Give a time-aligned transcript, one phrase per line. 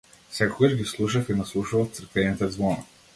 [0.37, 2.81] Секогаш ги слушав и наслушував црквените ѕвона.